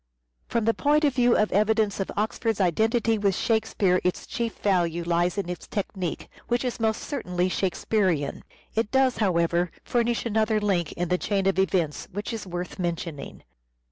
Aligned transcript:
From 0.47 0.65
the 0.65 0.73
point 0.73 1.03
of 1.03 1.13
view 1.13 1.37
of 1.37 1.51
evidence 1.51 1.99
of 1.99 2.09
Oxford's 2.17 2.59
identity 2.59 3.19
with 3.19 3.35
Shakespeare 3.35 4.01
its 4.03 4.25
chief 4.25 4.57
value 4.57 5.03
lies 5.03 5.37
in 5.37 5.47
its 5.47 5.67
technique, 5.67 6.27
which 6.47 6.65
is 6.65 6.79
most 6.79 7.03
certainly 7.03 7.49
Shakespearean. 7.49 8.43
It 8.73 8.89
does, 8.89 9.17
how 9.17 9.37
ever, 9.37 9.69
furnish 9.83 10.25
another 10.25 10.59
link 10.59 10.91
in 10.93 11.09
the 11.09 11.19
chain 11.19 11.45
of 11.45 11.59
evidence 11.59 12.07
which 12.11 12.33
is 12.33 12.47
worth 12.47 12.79
mentioning. 12.79 13.43